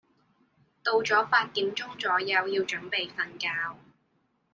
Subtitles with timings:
[0.83, 3.77] 到左八點鐘左右就要準備瞓覺